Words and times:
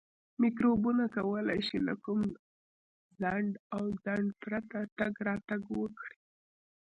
میکروبونه 0.41 1.03
کولای 1.15 1.61
شي 1.67 1.77
له 1.87 1.93
کوم 2.03 2.19
خنډ 3.19 3.51
او 3.75 3.83
ځنډ 4.03 4.27
پرته 4.41 4.79
تګ 4.97 5.13
راتګ 5.27 5.61
وکړي. 5.79 6.17